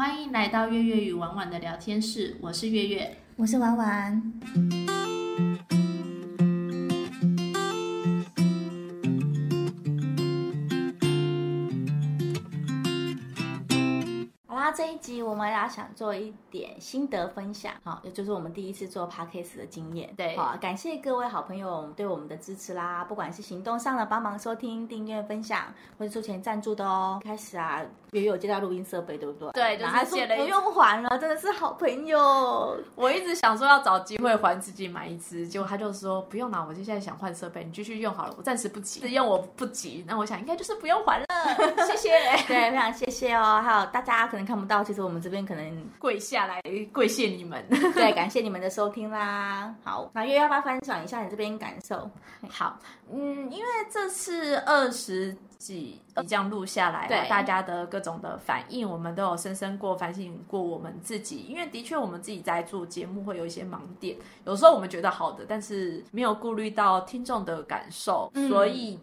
[0.00, 3.16] 欢迎来到月月与婉婉的聊天室，我是月月。
[3.34, 4.32] 我是婉婉。
[14.78, 20.14] 这一集我们要想做一点心得分享，好，也就是我们第一次做 podcast 的经验。
[20.16, 25.64] 对好，感谢各位好朋友对我们的支持啦，不管是行动上的帮忙收听、订阅、分享，
[25.98, 27.18] 或者出钱赞助的哦。
[27.24, 27.82] 开始啊，
[28.12, 29.50] 月月有接到录音设备，对不对？
[29.50, 32.78] 对就后借了一不用还了，真的是好朋友。
[32.94, 40.04] 我一直想说要找机会还自己买一支，结果他就说不用啦，我就现在想换设备，你继续用好了，我暂时不急，是用我不急。
[40.06, 41.26] 那我想应该就是不用还了，
[41.84, 42.10] 谢谢。
[42.46, 43.60] 对，非常谢谢哦。
[43.60, 47.64] 还有大家 可能看不到，其实我们这边可能跪下来跪谢你们。
[47.94, 49.74] 对，感谢你们的收听啦。
[49.82, 52.08] 好，那月要不要分享一下你这边感受？
[52.48, 52.78] 好，
[53.10, 61.46] 嗯，因为这次二十几这样录下来、啊，对大家的各种的反应，我们都有深深过反省过我们自己。
[61.48, 68.98] 因为的确我们自己在做节目会有一些盲点，有时候我们觉得好的，但是没有顾虑到听众的感受，所以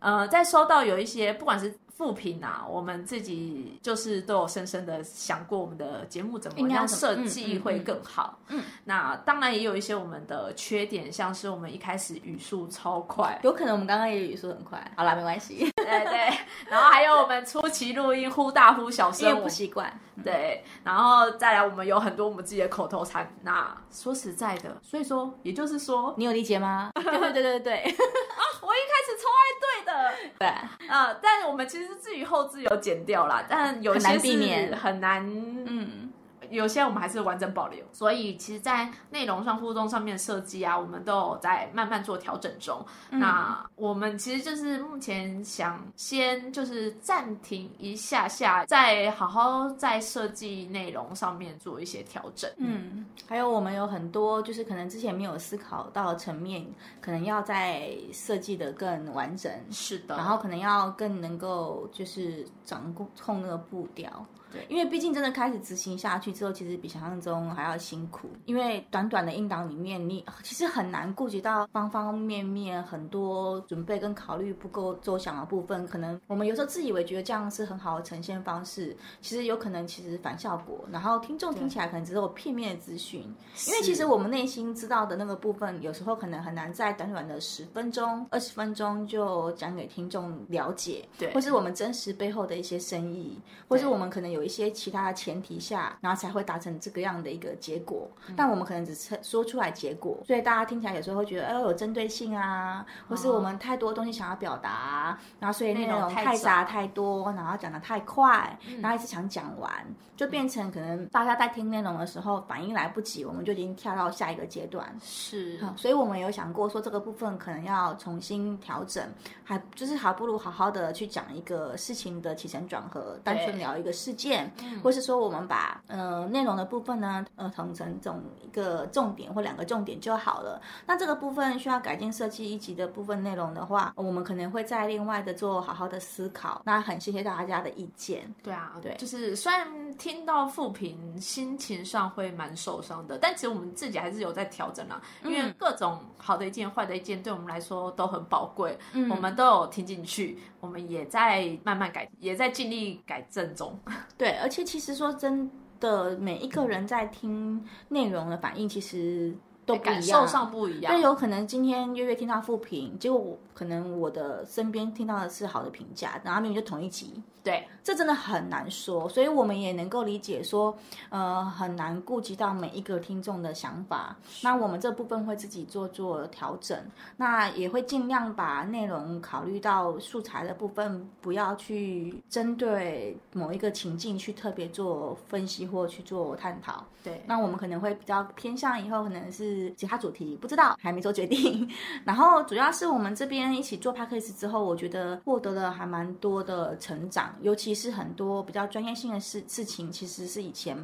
[0.00, 1.72] 呃，在收到有一些不管是。
[1.96, 8.38] 复评啊，我们自己就是都有深深的想过，我们的节目怎么样设计会更好。
[8.48, 14.92] 嗯，那当然也有一些我们的缺点，像是我们一开始语速超快，有可能我们刚刚也语速很快。
[14.96, 16.38] 好啦，没关系，对对，
[16.70, 20.00] 然后还有我们初期录音忽大忽小因为声，不习惯。
[20.22, 23.28] 对，然后再来我们有很多我们自己的口头禅。
[23.42, 26.90] 那说实在的，所以说也就是说，你有理解吗？
[26.94, 27.74] 对对对对对
[28.62, 30.48] 我一开始超爱对的，对，
[30.88, 35.22] 啊、但我们其实至于后置有剪掉啦，但有些很难避是免很难，
[35.66, 36.03] 嗯，
[36.50, 37.84] 有些我们还是完整保留。
[37.92, 42.84] 所以其实，在内容上、互动上面设计啊，我们都有在慢慢做调整中。
[43.10, 52.50] 那我们其实就是目前想先就是暂停一下下，再好好在设计内容上面做一些调整。
[52.56, 56.66] 嗯，还有我们有很多就是可能之前没有思考到的层面，
[57.00, 64.24] 可能要在设计的更完整，是的，然后可能要更能够就是掌控那个步调。
[64.54, 68.28] 对因为毕竟真的开始执行下去之后，其实比想象中还要辛苦。
[68.46, 75.86] 因为短短的应档里面，你其实很难顾及到方方面面很多准备跟考虑不够周详的部分。
[75.88, 80.84] 可能我们有时候自以为觉得这样是很好的呈现方式，其实有可能其实反效果。
[80.92, 83.22] 然后听众听起来可能只有片面的资讯，
[83.66, 98.08] 因为其实我们内心知道的那个部分，有时候可能很难在短短的十分钟、二十分钟就讲给听众了解，对或是我们真实背后的一些深意，或是我们可能有一些其他的前提下，然后才会达成这个样的一个结果。
[98.36, 109.70] 但我们可能只是说出来结果，所以大家听起来有时候会觉得，哎，有针对性啊，或是我们太多东西想要表达，然后所以内容太杂太多，然后讲的太快，然后一直想讲完，
[110.16, 114.84] 就变成可能大家在听内容的时候反应来不及，我们就已经跳到下一个阶段。
[115.02, 115.58] 是。
[115.62, 119.06] 好，所以我们有想过说这个部分可能要重新调整，
[119.44, 124.33] 还就是还不如好好的去讲一个事情的起承转合，单纯聊一个事件，
[124.82, 130.60] 或是说我们把呃内容的部分呢呃统成总一个重点或两个重点就好了。
[130.86, 136.62] 那这个部分需要改进设计一级的部分内容的话，我们可能会再另外的做好好的思考。
[136.64, 138.32] 那很谢谢大家的意见。
[138.42, 145.00] 对啊，对就是虽然听到负评，心情上会蛮受伤的，但其实我们自己还是有在调整啦。
[145.24, 153.78] 因为各种好的意见、坏的意见，对我们来说都很宝贵，嗯我们都有听进去，我们也在慢慢改，也在尽力改正中。
[154.16, 159.36] 对， 对而且其实说真的，每一个人在听内容的反应，其实
[159.66, 160.20] 都不感一样。
[160.20, 170.76] 受上不一样对，，有可能今天月月听到负评，结果我可能我的身边听到的是好的评价，然后明明就同一集，对这真的很难说，所以我们也能够理解说，
[171.10, 174.16] 呃，很难顾及到每一个听众的想法。
[174.42, 176.76] 那我们这部分会自己做做调整，
[177.18, 186.84] 那也会尽量把内容考虑到素材的部分，不要去针对某一个情境去特别做分析或去做探讨。
[187.04, 191.68] 对，那我们可能会比较偏向以后可能是其他主题，不知道还没做决定。
[192.04, 200.76] 然后主要是我们这边一起做 p a c k a g e 之后，我觉得获得了还蛮多的成长，尤其是很多比较专业性的事事情，其实是以前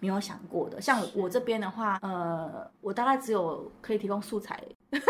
[0.00, 0.80] 没有想过的。
[0.80, 4.62] 像我这边的话，呃，我大概只有可以提供素材。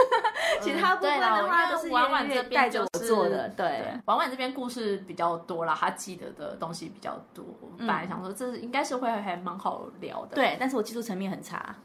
[0.63, 7.45] 其他部分的话都是婉婉这边带着我就是做的，对对，婉婉这边故事比较多啦，她记得的东西比较多。
[7.77, 11.75] 本来想说这应该是会还蛮好聊的，对，但是我技术层面很差。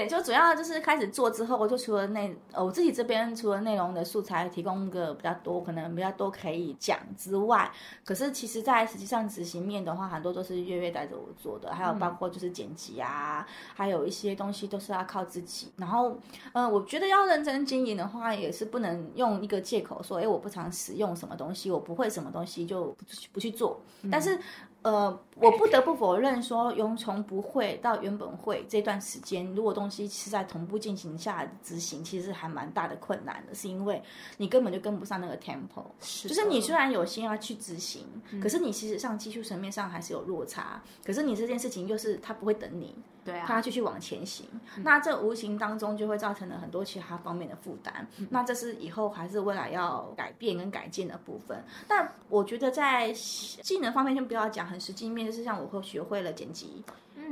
[0.00, 7.70] 对，就主要就是开始做之后，我就除了内呃我自己这边除了内容的素材提供个比较多，可能比较多可以讲之外，
[8.02, 15.70] 可是其实在实际上执行面的话，很多都是月月带着我做的，还有包括就是剪辑啊，还有一些东西都是要靠自己。
[15.76, 16.16] 然后，
[16.54, 23.82] 呃，我觉得要认真经营的话，也是不能用一个借口说，哎，我不常使用什么东西，我不会什么东西就不不去做。
[24.10, 24.38] 但是。
[24.82, 34.02] 呃，我不得不否认说，从从不会到原本会这段时间，如果东西是在同步进行下执行，其实还蛮大的困难的，是因为
[34.38, 35.84] 你根本就跟不上那个 tempo。
[36.00, 38.06] 是，就是你虽然有心要去执行，
[38.42, 40.82] 可是你其实上技术层面上还是有落差。
[41.04, 42.96] 可是你这件事情又是他不会等你。
[43.24, 44.46] 对啊，他继续往前行，
[44.82, 48.06] 那这无形当中就会造成了很多其他方面的负担。
[48.30, 51.62] 那这是以后还是未来要改变跟改进的部分。
[51.86, 56.82] 但我觉得在技能方面，先不要讲很实际面，就是像我会学会了剪辑。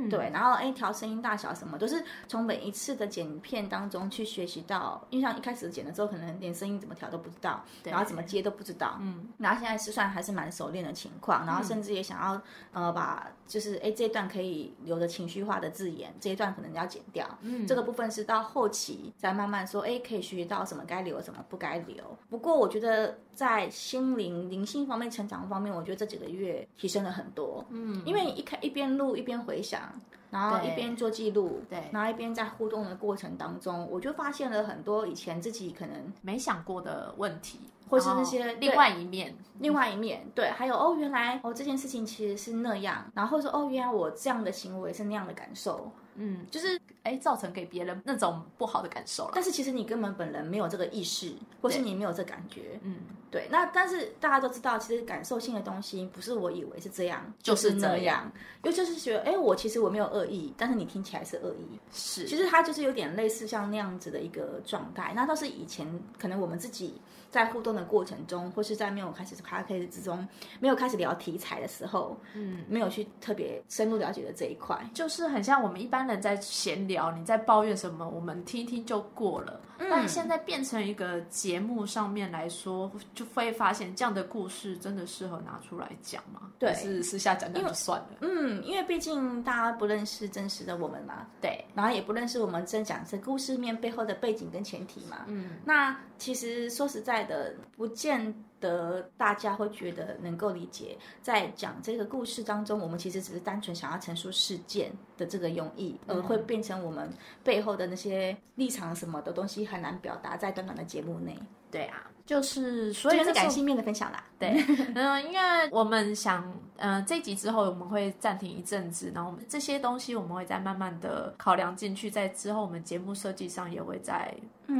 [0.07, 12.41] 对，然后哎，调声音大小什么都是从每一次的剪片当中去学习到，因为像一开始剪了之后，可能连声音怎么调都不知道，然后怎么接都不知道，嗯，然后现在是算还是蛮熟练的情况，然后甚至也想要
[12.71, 22.03] 呃把就是哎这一段可以留的情绪化的字眼，这一段可能要剪掉，嗯，这个部分是到后期再慢慢说，哎，可以学习到什么该留什么不该留。
[22.29, 29.88] 不过我觉得在心灵灵性方面成长方面，我觉得这几个月提升了很多，嗯，因为一开一边录一边回想。
[30.31, 37.59] 然后一边做记录，对，然后一边在互动的过程当中，我就发现了很多以前自己可能没想过的问题，
[37.89, 45.91] 或是那些另外一面，另外一面，对，还有哦，原来哦这件事情其实是那样，然后说哦，原来我这样的行为是那样的感受。
[46.21, 49.31] 嗯，就是哎，造成给别人那种不好的感受了。
[49.33, 52.77] 但是其实你根本本人没有这个意识，或是你没有这感觉。
[52.83, 52.97] 嗯，
[53.31, 53.47] 对。
[53.49, 58.31] 那但是大家都知道，其实感受性的东西不是我以为是这样，就是那样。
[58.63, 61.79] 又就是觉得，哎，我其实我没有恶意，但是你听起来是恶意。
[61.91, 65.13] 是，其实它就是有点类似像那样子的一个状态。
[65.15, 65.87] 那倒是以前
[66.17, 66.93] 可能我们自己。
[67.29, 70.27] 在互动的过程中，或是在没有开始开开始之中，
[70.59, 79.61] 没有开始聊题材的时候，嗯，没有去特别深入了解的这一块，就是很像我们一般人在闲聊，你在抱怨什么，我们听一听就过了。
[79.89, 86.51] 但现在变成一个节目上面来说，就会发现这样的故事真的适合拿出来讲吗？
[86.59, 88.07] 对，是私下讲讲就算了。
[88.19, 95.19] 嗯，因为毕竟大家不认识真实的我们嘛，对，然后也不认识我们真讲这故事面背后的背景跟前提嘛。
[95.27, 107.09] 嗯，那其实说实在的，不见得大家会觉得能够理解，在讲这个故事当中，我们其实只是单纯想要陈述事件的这个用意，而会变成我们
[107.43, 111.37] 背后的那些立场什么的东西很难表达在短短的节目内。
[111.71, 114.23] 对啊，就是所以是感性面的分享啦。
[114.39, 114.49] 对，
[114.95, 124.33] 嗯，因为我们想，嗯，这集之后我们会暂停一阵子，然后我们这些东西我们会再慢慢的考量进去，在之后我们节目设计上也会再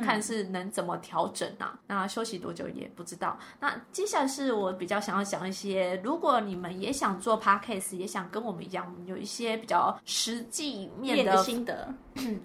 [0.04, 1.78] 看是能怎么调整啊。
[1.88, 3.38] 那休息多久也不知道。
[3.60, 11.94] 那接下来是我比较想要讲一些，如果你们也想做 podcast，也想跟我们一样有一些比较实际面的心得。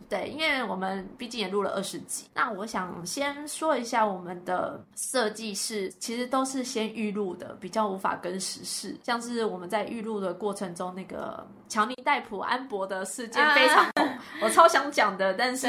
[0.09, 8.97] 对，因为我们毕竟也录了二十集，那我想先说一下我们的设计是，其实都是先预录的，比较无法跟时事。
[9.03, 14.09] 像是我们在预录的过程中，那个乔尼戴普安博的事件非常红，
[14.43, 15.67] 我超想讲的，但是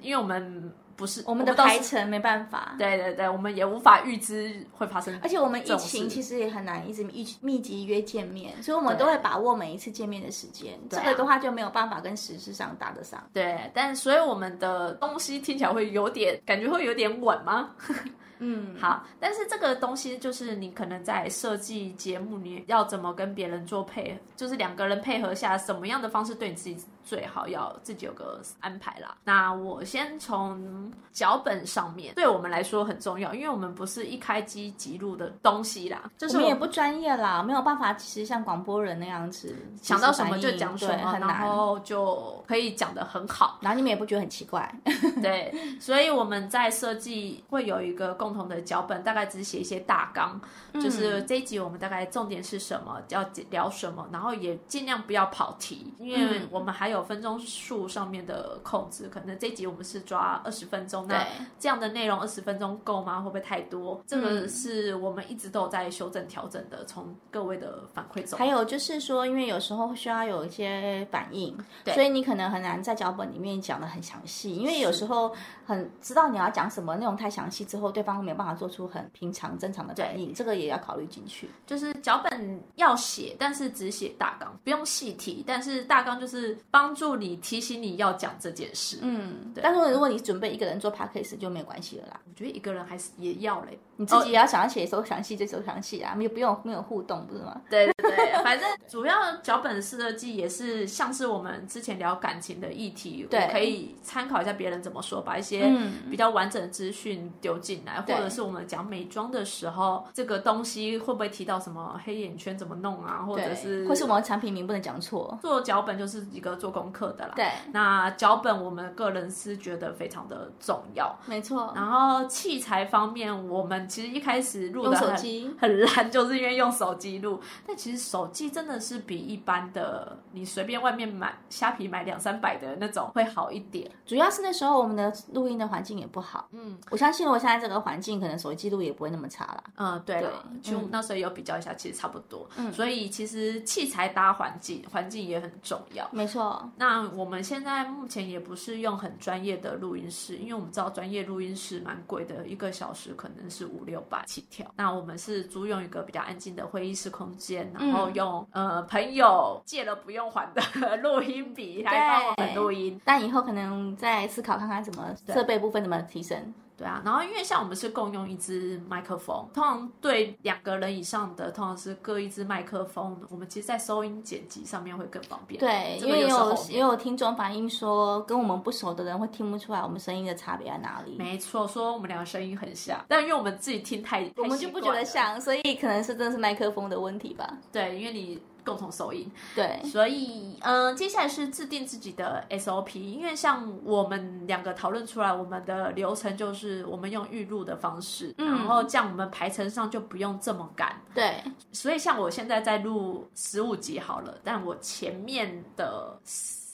[0.00, 0.72] 因为我们。
[0.98, 5.16] 不是我们的排程没办法，对对对，我们也无法预知会发生。
[5.22, 10.76] 而且我们疫情其实也很难一直密密集约见面，所以我们都会把握每一次见面的时间。
[10.90, 13.22] 这个的话就没有办法跟实事上搭得上。
[13.32, 17.70] 对，但所以我们的东西听起来会有点感觉会有点稳吗？
[18.40, 26.76] 嗯，好，但是这个东西就是你可能在设计节目，你要怎么跟别人做配，就是两个人配合下，什么样的方式对你自己
[27.08, 29.16] 最好，要自己有个安排啦。
[29.24, 44.72] 那我先从脚本上面，对我们来说很重要，因为我们不是一开机即录的东西啦，就是我们也不专业啦，没有办法，其实像广播人那样子，想到什么就讲什么，然后就可以讲的很好，然后你们也不觉得很奇怪，
[45.20, 48.28] 对，所以我们在设计会有一个共。
[48.28, 50.38] 共同的脚本大概只写一些大纲，
[50.74, 61.26] 就是这一集我们大概重点是什么，要聊什么，然后也尽量不要跑题，因为我们还有分钟数上面的控制，可能这集我们是抓二十分钟，那
[61.58, 63.20] 这样的内容二十分钟够吗？
[63.20, 64.02] 会不会太多？
[64.06, 68.38] 这个是我们一直都在修正调整的，从各位的反馈中。
[68.38, 78.18] 还有就是说，因为有时候需要有一些反应，所以你可能很难在脚本里面讲的很详细，因为有时候很知道你要讲什么内容太详细之后，对方。
[78.18, 81.48] 没有办法做出很平常正常的反应，这个也要考虑进去。
[81.64, 85.44] 就是脚本要写，但是只写大纲，不用细提。
[85.46, 88.98] 但是大纲就是帮帮助你提醒你要讲这件事。
[89.02, 93.78] 嗯，对但是如果你准备一个人做 podcast 就没有关系了啦，我觉得一个人还是也要嘞。
[93.96, 97.60] 你自己也要想要写收详细就收详细啊，没有不用没有互动不是吗？
[97.68, 105.72] 对对对，反正主要脚本设计也是像是我们之前聊感情的议题，对我可以参考一下别人怎么说，把一些
[106.10, 115.38] 比较完整的资讯丢进来，或者是我们讲美妆的时候，这个东西会不会提到什么黑眼圈怎么弄啊，或者是或是我们产品名不能讲错。
[115.42, 117.32] 做脚本就是一个做功课的啦。
[117.34, 121.16] 对，那脚本我们个人是觉得非常的重要。
[121.26, 121.72] 没错。
[121.74, 127.40] 然后器材方面，我们其实一开始录的手机很烂，就是因为用手机录。
[127.66, 133.90] 但其实手机真的是比一般的你随便外面买虾皮买两三百的那种会好一点。
[134.06, 136.48] 主要是那时候我们的录音的环境也不好。
[136.52, 139.64] 嗯，我相信我现在这个环境，可能手机记录也不会那么差啦。
[139.76, 142.48] 嗯，对了，就那时候有比较一下，其实差不多。
[142.56, 146.08] 嗯，所以其实器材搭环境，环境也很重要。
[146.10, 146.66] 没错。
[146.76, 154.66] 那我们现在目前也不是用很专业的录音室，因为我们知道专业录音室蛮贵的，一个小时可能是五六百起跳。
[154.76, 160.62] 那我们是租用一个比较安静的会议室空间，然后用呃朋友借了不用还的
[160.98, 163.00] 录音笔来帮我们录音。
[163.04, 166.52] 但以后可能再思考看看怎么设备部分怎么提升。
[166.78, 173.20] 对啊，然后因为像我们是共用一支麦克风，通常对两个人以上的，通常是各一支麦克风。
[173.28, 175.58] 我们其实，在收音剪辑上面会更方便。
[175.58, 181.16] 对，因为有也有听众反映说，跟我们不熟的人会听不出来我们声音的差别在哪里。
[181.18, 187.58] 没错，说我们两个声音很像，但因为我们自己听太，我们就不觉得像，所以可能是真的是麦克风的问题吧。
[187.72, 188.40] 对，因为你。
[188.68, 201.00] 共同收音，对，所以嗯，接下来是制定自己的 SOP，因为像我们两个讨论出来，我们的流程就是我们用预录的方式，然后这样我们排程上就不用这么赶。
[201.14, 206.18] 对，所以像我现在在录十五集好了，但我前面的。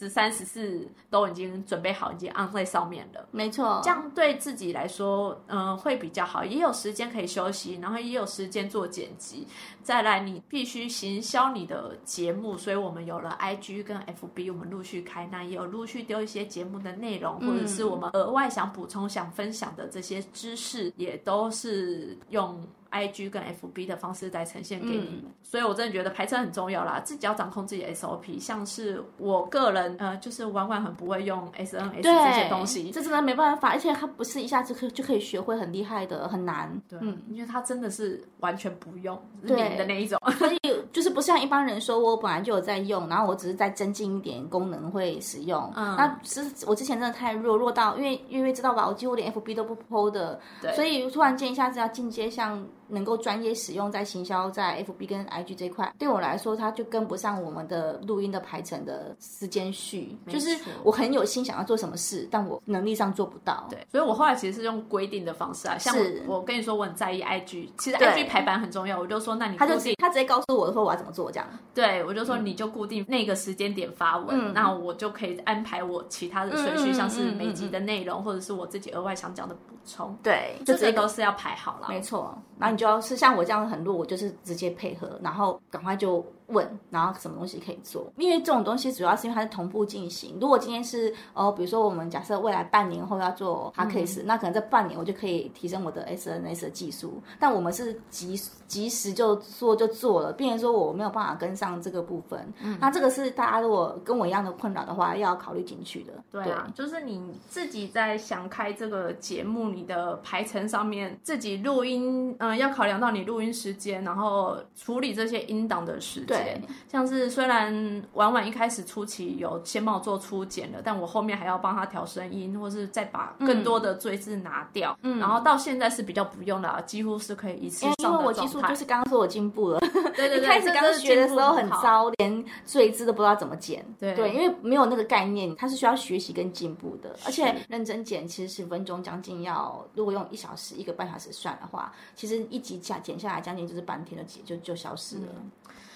[0.05, 3.27] 十三、十四都已经准备好，已经安在上面了。
[3.31, 9.47] 没错，这样对自己来说，嗯，会比较好，也有时间可以休息，然后也有时间做剪辑。
[9.83, 22.63] 再来，你必须行销你的节目，所以我们有了 IG 跟 FB，我们陆续开，那也有陆续丢一些节目的内容，或者是我们额外想补充、想分享的这些知识，也都是用。
[22.95, 28.39] I G 跟 F B 的方式来呈现给你们，所以我真的觉得排程很重要啦，自己要掌控自己的 S O P。
[28.39, 36.71] 像是我个人，呃，就是婉婉很不会用 S N S 这些东西，这真的没办法，而且它不是一下子可就可以学会很厉害的，很难。
[36.89, 40.59] 对，嗯因为它真的是完全不用脸的那一种，所以
[40.93, 45.73] 就是不像一般人说，我本来就有在用，然后我只是在增进一点功能会使用。
[45.75, 50.41] 嗯，那是我之前真的太弱，弱到因为因为知道吧，我几乎连 F B 都不 PO 的，
[50.75, 52.65] 所以突然间一下子要进阶像。
[52.89, 60.17] 能够专业使用在行销在 FB 跟 IG 这块，对我来说，它就跟不上我们的录音的排程的时间序。
[60.29, 63.67] 就是我很有心想要做什么事，但我能力上做不到。
[63.71, 71.49] 对，所以我后来其实是用规定的方式啊，像我我跟你说我很在意 IG，其实 IG 排版很重要，我就说那你他就他直接告诉我说我要怎么做这样。
[71.75, 80.17] 对，我就说你就固定那个时间点发文，那我就可以安排我其他的顺序，像是每集的内容或者是我自己额外想讲的补充。
[80.23, 81.89] 对，就这些都是要排好了。
[81.89, 83.65] 没错，然后就要是像我这样。
[83.65, 86.25] 很弱，我就是直接配合，然后赶快就。
[86.49, 88.13] 问，然后什么东西可以做？
[88.17, 90.37] 因为这种东西主要是因为它是同步进行。
[90.41, 97.23] 如果今天是哦，比如说我们假设未来半年后要做 h a c s 那可能这半年我就可以提升我的 SNS 的技术。
[97.39, 102.53] 但我们是及及时就做就做了，并且说我没有办法跟上这个部分。
[102.63, 106.13] 嗯那这个是大家如果跟我一样的困扰的话，要考虑进去的。
[106.31, 116.34] 对啊，就是你自己在想开这个节目，你的排程上面自己录音，嗯，要考量到你录音时间，然后处理这些音档的时间。
[116.37, 124.97] 对，像是虽然婉婉一开始初期有先帮我做初剪了，但我后面还要帮他调声音，或是再把更多的赘字拿掉。
[125.03, 129.81] 嗯，然后到现在是比较不用了，几乎是可以一次上的因为我技术就是刚刚说我进步了，
[130.17, 133.85] 对对对，一开始刚学的时候很糟，连赘字都不知道怎么剪。
[133.99, 137.15] 对对，因为没有那个概念，它是需要学习跟进步的。
[137.25, 145.29] 而且认真剪，其实十分钟将近要，如果用一小时、一个半小时算的话，其实一集剪剪下来将近就是半天的剪就就消失了。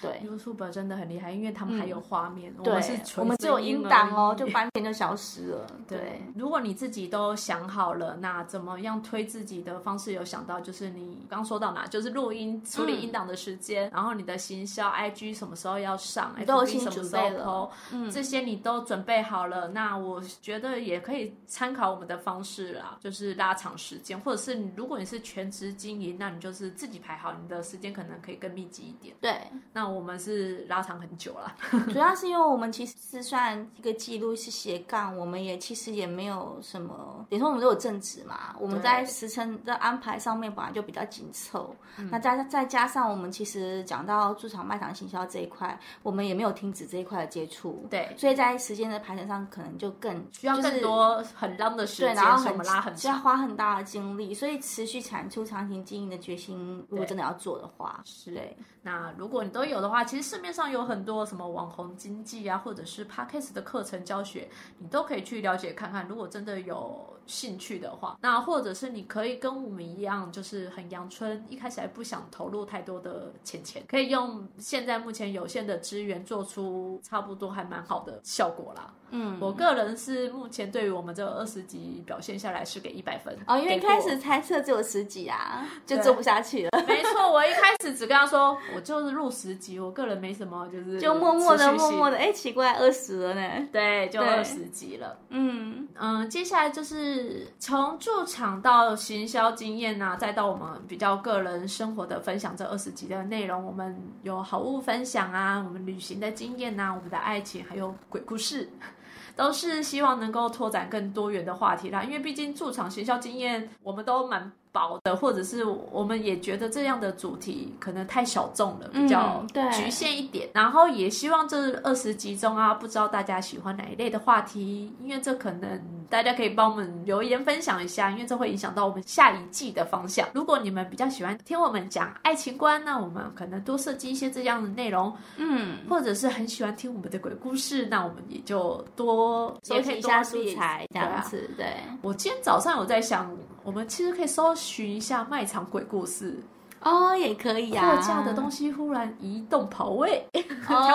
[0.01, 5.67] 对，YouTube 真的很厉害，因为他们还有画面，我们是我们只有音档哦，就半天就消失了。
[5.87, 10.59] 对，如果你自己都想好了，那怎么样推自己的方式有想到？
[10.61, 19.67] 就是你刚说到哪，就是录音处理音档的时间，然后你的行销 IG 什么时候要上，FB 什么时候 PO，这些你都准备好了。
[19.67, 29.13] 那我觉得也可以参考我们的方式啦，就是拉长时间，或者是如果你是全职经营，那你就是自己排好你的时间，可能可以更密集一点。
[29.19, 29.35] 对，
[29.73, 29.88] 那。
[29.93, 31.55] 我们是拉长很久了。
[31.91, 41.75] 主要是因为我们其实是算一个记录是斜杠，我们也其实也没有什么，等于说我们都有正职嘛，我们在时辰的安排上面本来就比较紧凑，
[42.11, 58.31] 那再再加上我们其实讲到驻场卖场行销这一块，我们也没有停止这一块的接触，对，所以在时间的排程上可能就更需要更多很浪的时间，然后我们拉很需要花很大的精力，所以持续产出长期经营的决心，如果真的要做的话，是。
[58.31, 58.57] 对。
[58.81, 66.07] 那如果你都有的话，其实市面上有很多什么网红经济啊，或者是 podcast 的课程教学，你都可以去了解看看。
[66.07, 78.93] 如果真的有兴趣的话，那或者是你可以跟我们一样，就是很阳春，一开始还不想投入太多的钱钱，可以用现在目前有限的资源做出差不多还蛮好的效果啦。
[79.11, 86.69] 嗯，我个人是目前对于我们这二十集表现下来是给一百分哦，因为一开始猜测只有十集啊，就做不下去了。
[86.87, 93.67] 没错，我一开始只跟他说，我就是录十集，我个人没什么，就是 就默默的默默的，哎，奇怪，二十了呢？
[93.71, 95.17] 对，就二十集了。
[95.29, 97.18] 嗯嗯，接下来就是
[97.57, 108.69] 从驻场到行销经验呐，再到我们比较个人生活的分享，这二十集的内容，我们有好物分享啊，我们旅行的经验呐，我们的爱情，还有鬼故事。
[109.35, 114.51] 都是希望能够拓展更多元的话题啦，因为毕竟驻场行销经验，我们都蛮。
[114.71, 120.49] 薄的，或者是我们也觉得这样的主题可能太小众了，比较局限一点。
[120.53, 130.27] 然后也希望这二十集中啊，不知道大家喜欢哪一类的话题，因为这可能大家可以帮我们留言分享一下，因为这会影响到我们下一季的方向。
[130.33, 135.15] 如果你们比较喜欢听我们讲爱情观，那我们可能多设计一些这样的内容。
[135.37, 141.49] 嗯，或者是很喜欢听我们的鬼故事，那我们也就多收集一下素材这样子。
[141.57, 143.29] 对，我今天早上有在想。
[143.69, 146.35] 我们其实可以搜寻一下卖场鬼故事
[146.81, 147.97] 哦，也可以啊。
[147.97, 150.41] 货架的东西忽然移动跑位， 调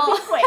[0.06, 0.40] 皮鬼，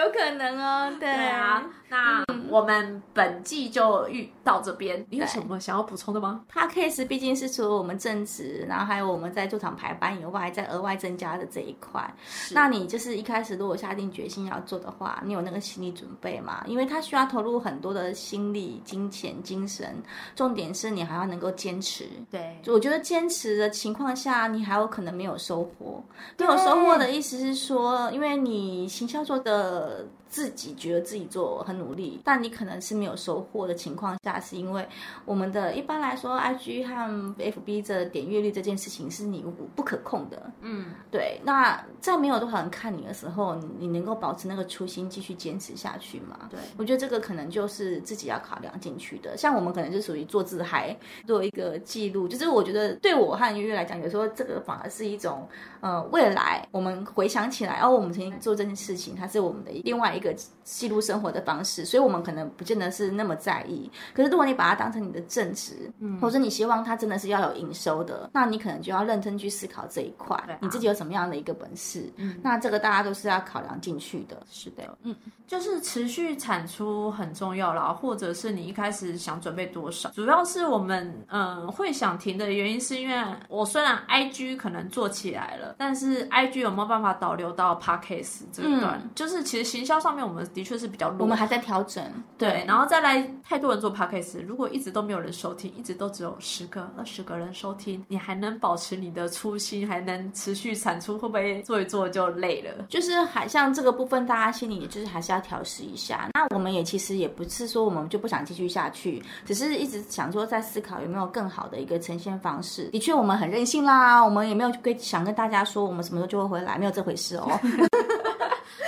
[0.00, 0.96] 有可能哦。
[0.98, 1.62] 对啊。
[1.94, 6.40] 那我们本季就遇到这边，你有什么想要补充的吗？
[6.48, 12.12] 他 case 毕竟是除了我们正职，然后还有我们在驻场排班以外，在额外增加的这一块。
[12.50, 16.64] 那你就是一开始如果下定决心要做的话，你有那个心理准备吗？
[16.66, 19.96] 因为他需要投入很多的心力、金钱、精神，
[20.34, 22.08] 重点是你还要能够坚持。
[22.28, 26.02] 对，我觉得坚持的情况下，你还有可能没有收获。
[26.38, 30.04] 没有收获的意思是说，因为你行销做的。
[30.34, 34.84] 自己觉得自己做很努力，但你可能是没有收获的情况下，是因为
[35.24, 39.44] 我们的一般来说，IG 和 FB 这点阅率这件事情是你
[39.76, 40.50] 不可控的。
[40.62, 41.40] 嗯，对。
[41.44, 46.48] 那在没有多少人看你的时候，你能够保持那个初心，继续坚持下去吗？
[46.50, 49.36] 对，我觉得这个可能就是自己要考量进去的。
[49.36, 50.96] 像我们可能就属于做自嗨，
[51.28, 52.26] 做一个记录。
[52.26, 55.46] 就是我觉得对我和月月来讲，有时候这个反而是一种，
[55.80, 60.34] 呃，未来我们回想起来，哦，我们曾经做这件事情，它是我们的另外一个。
[60.34, 60.34] 个
[60.64, 63.90] 记录生活的方式，所以我们可能不见得是那么在意。
[64.14, 72.10] 可是如果你把它当成你的正职，嗯，或者你希望它真的是要有营收的，那你可能就要认真去思考这一块，你自己有什么样的一个本事？
[72.16, 74.42] 嗯，那这个大家都是要考量进去的。
[74.50, 75.14] 是的，嗯，
[75.46, 89.02] 就是持续产出很重要啦，或者是你一开始想准备多少，主要是我们嗯会想停的原因，是因为我虽然 I G 可能做起来了，但是 I G 有没有办法导流到 Podcast 这段？
[89.14, 90.14] 就是其实行销上。
[90.14, 92.00] 面我们的确是比较弱，我们还在调整。
[92.38, 102.84] 对，然后再来，太多人做 podcast，如果一直都没有人收听，一直都只有十个、二十个人收听，你还能保持你的初心，还能持续产出，会不会做一做就累了？
[102.88, 106.28] 就是还像这个部分，大家心里就是还是要调试一下。
[106.32, 112.84] 那我们也其实也不是说我们就不想继续下去，只是一直想说在思考有没有更好的一个呈现方式。
[112.90, 117.48] 的确，我们很任性啦，我们也没有跟想跟大家说我们什么时候就会回来，没有这回事哦。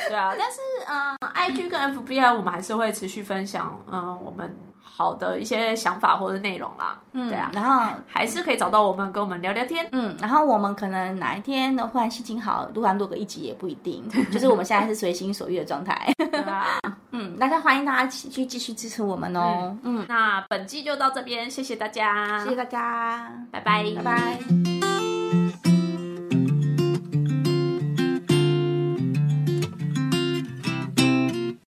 [0.09, 6.99] 对啊，但是嗯，I G 跟 F B I 我们还是会持续分享嗯我们好的一些想法或者内容啦。
[7.13, 9.87] 嗯，对啊，然后还是可以找到我们跟我们聊聊天。
[9.93, 16.11] 嗯，然后我们可能哪一天的话心情好，录完录个一集也不一定， 就是我们现在是随心所欲的状态。
[17.11, 19.77] 嗯，大家欢迎大家去继续支持我们哦。
[19.83, 24.96] 嗯，那本季就到这边，谢谢大家，谢谢大家，拜拜，拜拜。